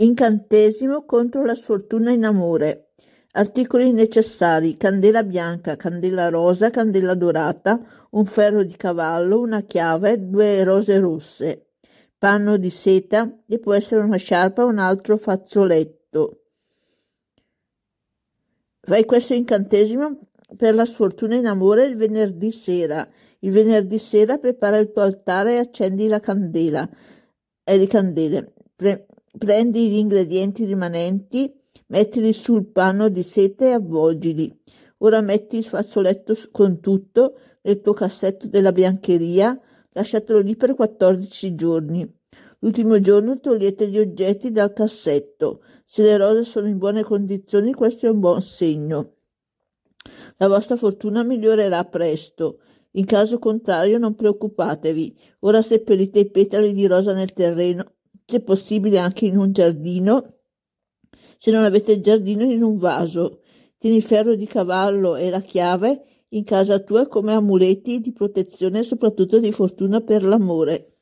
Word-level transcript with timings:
Incantesimo 0.00 1.04
contro 1.04 1.44
la 1.44 1.56
sfortuna 1.56 2.12
in 2.12 2.24
amore. 2.24 2.92
Articoli 3.32 3.90
necessari: 3.90 4.76
candela 4.76 5.24
bianca, 5.24 5.74
candela 5.74 6.28
rosa, 6.28 6.70
candela 6.70 7.14
dorata, 7.14 8.06
un 8.10 8.24
ferro 8.24 8.62
di 8.62 8.76
cavallo, 8.76 9.40
una 9.40 9.62
chiave, 9.62 10.28
due 10.28 10.62
rose 10.62 11.00
rosse, 11.00 11.70
panno 12.16 12.58
di 12.58 12.70
seta 12.70 13.42
e 13.48 13.58
può 13.58 13.74
essere 13.74 14.02
una 14.02 14.18
sciarpa 14.18 14.62
o 14.62 14.68
un 14.68 14.78
altro 14.78 15.16
fazzoletto. 15.16 16.42
Fai 18.80 19.04
questo 19.04 19.34
incantesimo 19.34 20.28
per 20.56 20.76
la 20.76 20.84
sfortuna 20.84 21.34
in 21.34 21.46
amore 21.46 21.86
il 21.86 21.96
venerdì 21.96 22.52
sera. 22.52 23.06
Il 23.40 23.50
venerdì 23.50 23.98
sera 23.98 24.38
prepara 24.38 24.78
il 24.78 24.92
tuo 24.92 25.02
altare 25.02 25.54
e 25.54 25.58
accendi 25.58 26.06
la 26.06 26.20
candela 26.20 26.88
e 27.64 27.76
le 27.76 27.86
candele. 27.88 28.52
Pre- 28.76 29.06
Prendi 29.38 29.88
gli 29.88 29.94
ingredienti 29.94 30.64
rimanenti, 30.64 31.48
mettili 31.86 32.32
sul 32.32 32.66
panno 32.66 33.08
di 33.08 33.22
seta 33.22 33.66
e 33.66 33.70
avvolgili. 33.70 34.52
Ora 34.98 35.20
metti 35.20 35.58
il 35.58 35.64
fazzoletto 35.64 36.34
con 36.50 36.80
tutto 36.80 37.36
nel 37.62 37.80
tuo 37.80 37.92
cassetto 37.92 38.48
della 38.48 38.72
biancheria, 38.72 39.56
lasciatelo 39.92 40.40
lì 40.40 40.56
per 40.56 40.74
14 40.74 41.54
giorni. 41.54 42.12
L'ultimo 42.58 42.98
giorno 42.98 43.38
togliete 43.38 43.88
gli 43.88 43.98
oggetti 44.00 44.50
dal 44.50 44.72
cassetto. 44.72 45.62
Se 45.84 46.02
le 46.02 46.16
rose 46.16 46.42
sono 46.42 46.66
in 46.66 46.78
buone 46.78 47.04
condizioni, 47.04 47.72
questo 47.74 48.06
è 48.06 48.10
un 48.10 48.18
buon 48.18 48.42
segno. 48.42 49.18
La 50.38 50.48
vostra 50.48 50.74
fortuna 50.74 51.22
migliorerà 51.22 51.84
presto. 51.84 52.58
In 52.92 53.04
caso 53.04 53.38
contrario, 53.38 53.98
non 53.98 54.16
preoccupatevi. 54.16 55.16
Ora 55.40 55.62
seppellite 55.62 56.18
i 56.18 56.30
petali 56.30 56.72
di 56.72 56.86
rosa 56.86 57.12
nel 57.12 57.32
terreno 57.32 57.92
se 58.30 58.40
possibile 58.40 58.98
anche 58.98 59.24
in 59.24 59.38
un 59.38 59.52
giardino, 59.52 60.40
se 61.38 61.50
non 61.50 61.64
avete 61.64 61.92
il 61.92 62.02
giardino 62.02 62.42
in 62.42 62.62
un 62.62 62.76
vaso. 62.76 63.40
Tieni 63.78 63.96
il 63.96 64.02
ferro 64.02 64.34
di 64.34 64.44
cavallo 64.44 65.16
e 65.16 65.30
la 65.30 65.40
chiave 65.40 66.04
in 66.30 66.44
casa 66.44 66.78
tua 66.80 67.06
come 67.06 67.32
amuleti 67.32 68.00
di 68.00 68.12
protezione 68.12 68.80
e 68.80 68.82
soprattutto 68.82 69.38
di 69.38 69.50
fortuna 69.50 70.02
per 70.02 70.24
l'amore. 70.24 70.97